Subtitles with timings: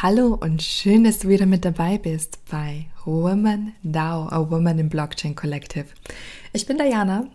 [0.00, 4.88] Hallo und schön, dass du wieder mit dabei bist bei Woman DAO, a Woman in
[4.88, 5.86] Blockchain Collective.
[6.52, 7.26] Ich bin Diana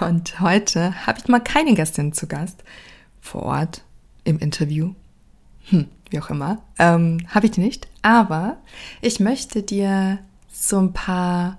[0.00, 2.62] und heute habe ich mal keine Gästin zu Gast
[3.22, 3.84] vor Ort
[4.24, 4.92] im Interview.
[5.70, 6.62] Hm, wie auch immer.
[6.78, 7.88] Ähm, habe ich nicht.
[8.02, 8.58] Aber
[9.00, 10.18] ich möchte dir
[10.52, 11.56] so ein paar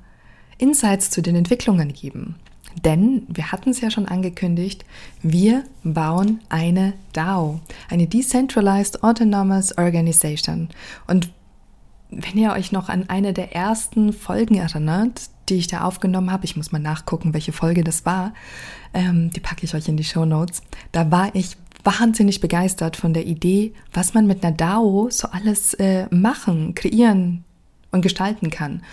[0.59, 2.36] Insights zu den Entwicklungen geben.
[2.84, 4.86] Denn wir hatten es ja schon angekündigt,
[5.21, 7.60] wir bauen eine DAO,
[7.90, 10.70] eine Decentralized Autonomous Organization.
[11.07, 11.32] Und
[12.10, 16.46] wenn ihr euch noch an eine der ersten Folgen erinnert, die ich da aufgenommen habe,
[16.46, 18.34] ich muss mal nachgucken, welche Folge das war,
[18.93, 23.14] ähm, die packe ich euch in die Show Notes, da war ich wahnsinnig begeistert von
[23.14, 27.43] der Idee, was man mit einer DAO so alles äh, machen, kreieren,
[27.91, 28.83] und gestalten kann.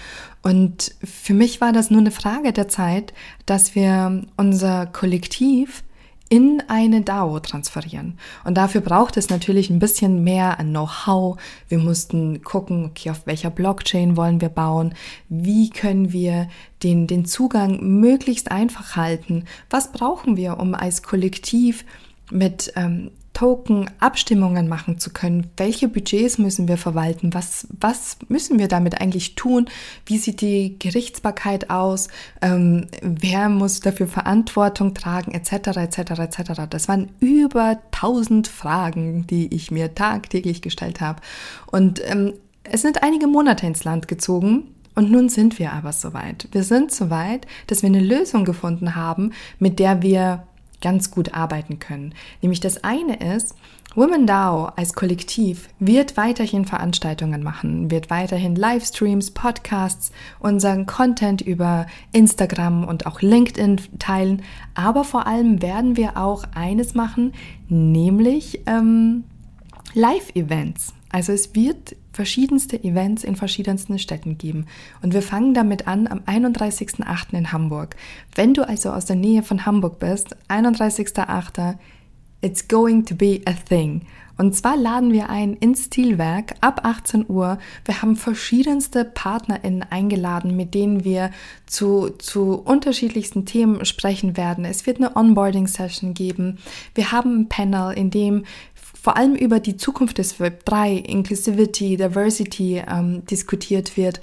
[0.43, 3.13] Und für mich war das nur eine Frage der Zeit,
[3.47, 5.83] dass wir unser Kollektiv
[6.31, 8.19] in eine DAO transferieren.
[8.45, 11.39] Und dafür braucht es natürlich ein bisschen mehr an Know-how.
[11.69, 14.95] Wir mussten gucken, okay, auf welcher Blockchain wollen wir bauen?
[15.29, 16.49] Wie können wir
[16.83, 19.45] den, den Zugang möglichst einfach halten?
[19.71, 21.85] Was brauchen wir, um als Kollektiv
[22.31, 25.47] mit ähm, Token Abstimmungen machen zu können.
[25.57, 27.35] Welche Budgets müssen wir verwalten?
[27.35, 29.67] Was, was müssen wir damit eigentlich tun?
[30.07, 32.09] Wie sieht die Gerichtsbarkeit aus?
[32.43, 35.31] Ähm, wer muss dafür Verantwortung tragen?
[35.31, 35.53] Etc.
[35.53, 35.99] etc.
[35.99, 36.63] etc.
[36.69, 41.23] Das waren über 1000 Fragen, die ich mir tagtäglich gestellt habe.
[41.67, 42.33] Und ähm,
[42.65, 44.75] es sind einige Monate ins Land gezogen.
[44.97, 46.49] Und nun sind wir aber soweit.
[46.51, 50.43] Wir sind soweit, dass wir eine Lösung gefunden haben, mit der wir
[50.81, 52.15] ganz gut arbeiten können.
[52.43, 53.55] Nämlich das eine ist,
[53.95, 61.87] Women DAO als Kollektiv wird weiterhin Veranstaltungen machen, wird weiterhin Livestreams, Podcasts, unseren Content über
[62.13, 64.43] Instagram und auch LinkedIn teilen,
[64.75, 67.33] aber vor allem werden wir auch eines machen,
[67.69, 69.25] nämlich ähm,
[69.95, 70.93] Live-Events.
[71.11, 74.67] Also es wird verschiedenste Events in verschiedensten Städten geben.
[75.03, 77.39] Und wir fangen damit an am 31.08.
[77.39, 77.95] in Hamburg.
[78.35, 81.77] Wenn du also aus der Nähe von Hamburg bist, 31.08.
[82.41, 84.03] It's going to be a thing.
[84.37, 87.59] Und zwar laden wir ein ins Stilwerk ab 18 Uhr.
[87.85, 91.31] Wir haben verschiedenste PartnerInnen eingeladen, mit denen wir
[91.67, 94.65] zu, zu unterschiedlichsten Themen sprechen werden.
[94.65, 96.59] Es wird eine Onboarding-Session geben.
[96.97, 98.45] Wir haben ein Panel, in dem
[99.01, 104.21] vor allem über die Zukunft des Web 3, Inclusivity, Diversity ähm, diskutiert wird.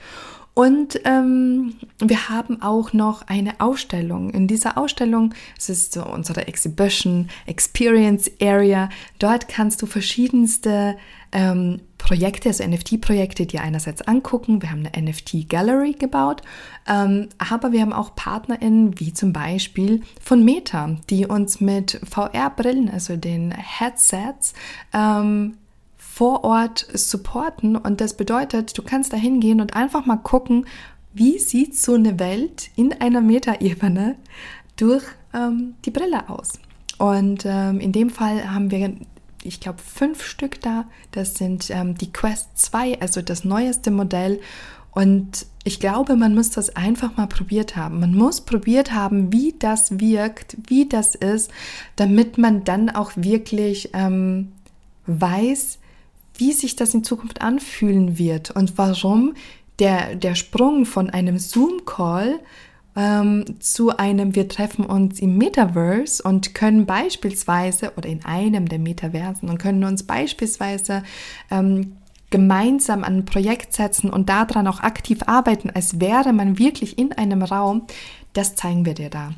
[0.53, 4.29] Und ähm, wir haben auch noch eine Ausstellung.
[4.29, 10.95] In dieser Ausstellung, es ist so unsere Exhibition Experience Area, dort kannst du verschiedenste
[11.33, 14.61] ähm, Projekte, also NFT-Projekte, dir einerseits angucken.
[14.61, 16.43] Wir haben eine NFT-Gallery gebaut,
[16.87, 22.91] ähm, aber wir haben auch PartnerInnen wie zum Beispiel von Meta, die uns mit VR-Brillen,
[22.91, 24.53] also den Headsets,
[24.93, 25.57] ähm,
[25.97, 27.75] vor Ort supporten.
[27.75, 30.67] Und das bedeutet, du kannst da hingehen und einfach mal gucken,
[31.13, 34.15] wie sieht so eine Welt in einer Metaebene
[34.75, 36.59] durch ähm, die Brille aus.
[36.99, 38.93] Und ähm, in dem Fall haben wir,
[39.45, 40.85] ich glaube, fünf Stück da.
[41.11, 44.39] Das sind ähm, die Quest 2, also das neueste Modell.
[44.91, 47.99] Und ich glaube, man muss das einfach mal probiert haben.
[47.99, 51.51] Man muss probiert haben, wie das wirkt, wie das ist,
[51.95, 54.53] damit man dann auch wirklich ähm,
[55.07, 55.79] weiß,
[56.37, 59.33] wie sich das in Zukunft anfühlen wird und warum
[59.79, 62.39] der, der Sprung von einem Zoom-Call
[62.95, 68.79] ähm, zu einem, wir treffen uns im Metaverse und können beispielsweise, oder in einem der
[68.79, 71.03] Metaversen, und können uns beispielsweise
[71.51, 71.97] ähm,
[72.29, 77.13] gemeinsam an ein Projekt setzen und daran auch aktiv arbeiten, als wäre man wirklich in
[77.13, 77.87] einem Raum,
[78.33, 79.31] das zeigen wir dir da.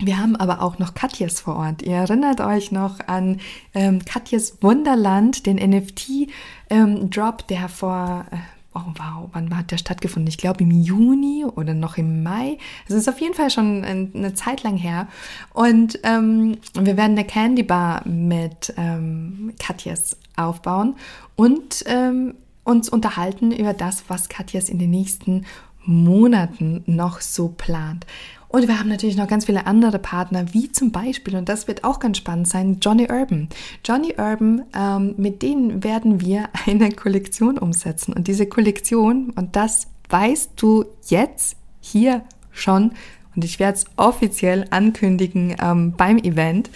[0.00, 1.82] Wir haben aber auch noch Katjes vor Ort.
[1.82, 3.40] Ihr erinnert euch noch an
[3.74, 6.30] ähm, Katjes Wunderland, den NFT-Drop,
[6.70, 8.36] ähm, der vor, äh,
[8.74, 10.28] oh wow, wann hat der stattgefunden?
[10.28, 12.58] Ich glaube im Juni oder noch im Mai.
[12.88, 15.08] Es ist auf jeden Fall schon eine Zeit lang her.
[15.52, 20.96] Und ähm, wir werden eine Candy Bar mit ähm, Katjes aufbauen
[21.36, 25.44] und ähm, uns unterhalten über das, was Katjes in den nächsten
[25.84, 28.06] Monaten noch so plant.
[28.54, 31.82] Und wir haben natürlich noch ganz viele andere Partner, wie zum Beispiel, und das wird
[31.82, 33.48] auch ganz spannend sein, Johnny Urban.
[33.84, 38.12] Johnny Urban, ähm, mit denen werden wir eine Kollektion umsetzen.
[38.12, 42.22] Und diese Kollektion, und das weißt du jetzt hier
[42.52, 42.92] schon,
[43.34, 46.70] und ich werde es offiziell ankündigen ähm, beim Event.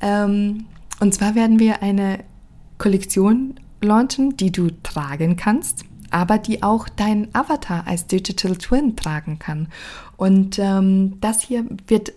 [0.00, 0.66] Ähm,
[1.00, 2.20] und zwar werden wir eine
[2.78, 9.38] Kollektion launchen, die du tragen kannst aber die auch dein Avatar als Digital Twin tragen
[9.38, 9.68] kann.
[10.16, 12.12] Und ähm, das hier wird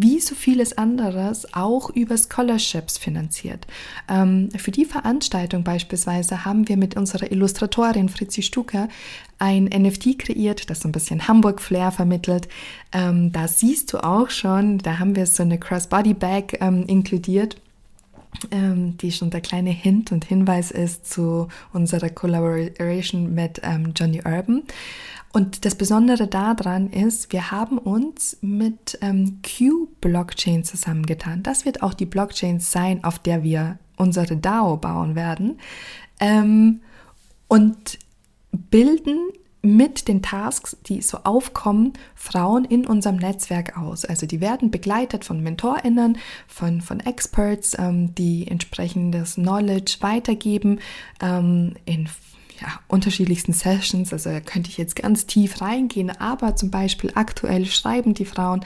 [0.00, 3.66] wie so vieles anderes auch über Scholarships finanziert.
[4.08, 8.88] Ähm, für die Veranstaltung beispielsweise haben wir mit unserer Illustratorin Fritzi Stucker
[9.38, 12.48] ein NFT kreiert, das so ein bisschen Hamburg-Flair vermittelt.
[12.92, 17.56] Ähm, da siehst du auch schon, da haben wir so eine Crossbody-Bag ähm, inkludiert
[18.50, 24.22] ähm, die schon der kleine Hint und Hinweis ist zu unserer Collaboration mit ähm, Johnny
[24.24, 24.62] Urban.
[25.32, 31.42] Und das Besondere daran ist, wir haben uns mit ähm, Q-Blockchain zusammengetan.
[31.42, 35.58] Das wird auch die Blockchain sein, auf der wir unsere DAO bauen werden.
[36.20, 36.80] Ähm,
[37.48, 37.98] und
[38.52, 39.28] bilden
[39.62, 44.04] mit den Tasks, die so aufkommen, Frauen in unserem Netzwerk aus.
[44.04, 46.18] Also die werden begleitet von MentorInnen,
[46.48, 50.80] von, von Experts, ähm, die entsprechendes Knowledge weitergeben
[51.20, 52.08] ähm, in
[52.62, 54.12] ja, unterschiedlichsten Sessions.
[54.12, 58.64] Also könnte ich jetzt ganz tief reingehen, aber zum Beispiel aktuell schreiben die Frauen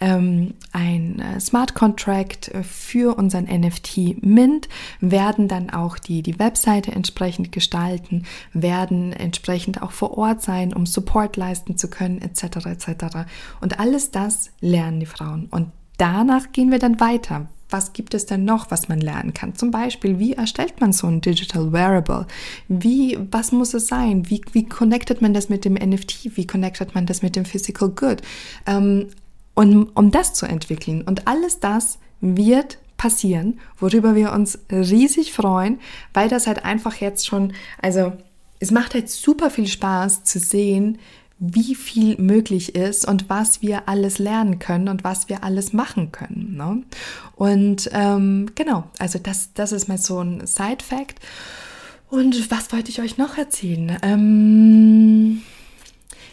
[0.00, 4.68] ähm, ein äh, Smart Contract für unseren NFT Mint,
[5.00, 10.86] werden dann auch die, die Webseite entsprechend gestalten, werden entsprechend auch vor Ort sein, um
[10.86, 12.66] Support leisten zu können, etc.
[12.66, 13.26] etc.
[13.60, 15.46] Und alles das lernen die Frauen.
[15.50, 19.54] Und danach gehen wir dann weiter was gibt es denn noch, was man lernen kann?
[19.54, 22.26] Zum Beispiel, wie erstellt man so ein Digital Wearable?
[22.68, 24.30] Wie, was muss es sein?
[24.30, 26.36] Wie, wie connectet man das mit dem NFT?
[26.36, 28.22] Wie connectet man das mit dem Physical Good?
[28.66, 29.08] Ähm,
[29.54, 31.02] und, um das zu entwickeln.
[31.02, 35.78] Und alles das wird passieren, worüber wir uns riesig freuen,
[36.14, 38.12] weil das halt einfach jetzt schon, also
[38.60, 40.98] es macht halt super viel Spaß zu sehen,
[41.38, 46.10] wie viel möglich ist und was wir alles lernen können und was wir alles machen
[46.10, 46.56] können.
[46.56, 46.82] Ne?
[47.36, 51.20] Und ähm, genau, also das, das ist mal so ein Side-Fact.
[52.10, 53.98] Und was wollte ich euch noch erzählen?
[54.02, 55.17] Ähm,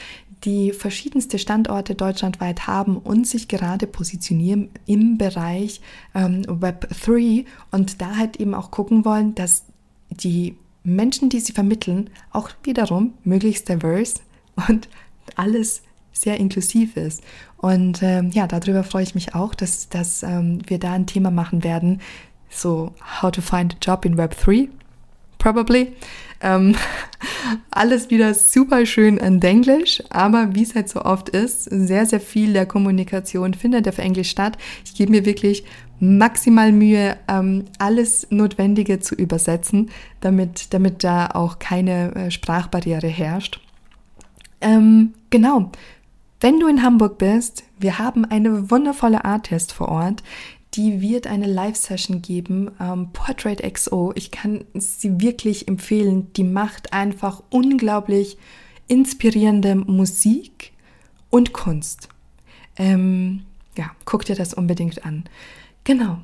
[0.45, 5.81] die verschiedenste Standorte deutschlandweit haben und sich gerade positionieren im Bereich
[6.15, 9.65] ähm, Web 3 und da halt eben auch gucken wollen, dass
[10.09, 14.21] die Menschen, die sie vermitteln, auch wiederum möglichst diverse
[14.67, 14.87] und
[15.35, 17.23] alles sehr inklusiv ist.
[17.57, 21.31] Und ähm, ja, darüber freue ich mich auch, dass, dass ähm, wir da ein Thema
[21.31, 22.01] machen werden,
[22.49, 24.69] so How to Find a Job in Web 3,
[25.37, 25.93] probably.
[26.41, 26.75] Ähm,
[27.71, 32.21] alles wieder super schön in Englisch, aber wie es halt so oft ist, sehr, sehr
[32.21, 34.57] viel der Kommunikation findet auf Englisch statt.
[34.85, 35.65] Ich gebe mir wirklich
[35.99, 39.89] maximal Mühe, ähm, alles Notwendige zu übersetzen,
[40.21, 43.59] damit, damit da auch keine äh, Sprachbarriere herrscht.
[44.61, 45.71] Ähm, genau.
[46.41, 50.23] Wenn du in Hamburg bist, wir haben eine wundervolle Artist vor Ort,
[50.75, 54.13] die wird eine Live-Session geben, ähm, Portrait XO.
[54.15, 56.31] Ich kann sie wirklich empfehlen.
[56.33, 58.37] Die macht einfach unglaublich
[58.87, 60.71] inspirierende Musik
[61.29, 62.09] und Kunst.
[62.77, 63.43] Ähm,
[63.77, 65.25] ja, guck dir das unbedingt an.
[65.83, 66.19] Genau.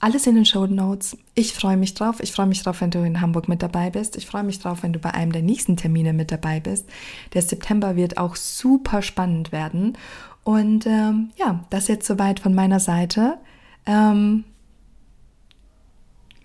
[0.00, 1.16] Alles in den Show Notes.
[1.34, 2.18] Ich freue mich drauf.
[2.20, 4.16] Ich freue mich drauf, wenn du in Hamburg mit dabei bist.
[4.16, 6.88] Ich freue mich drauf, wenn du bei einem der nächsten Termine mit dabei bist.
[7.34, 9.96] Der September wird auch super spannend werden.
[10.42, 13.38] Und ähm, ja, das jetzt soweit von meiner Seite.
[13.86, 14.42] Ähm,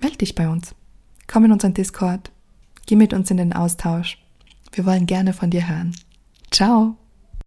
[0.02, 0.76] meld dich bei uns.
[1.26, 2.32] Komm in unseren Discord.
[2.86, 4.20] Geh mit uns in den Austausch.
[4.72, 5.96] Wir wollen gerne von dir hören.
[6.52, 6.96] Ciao.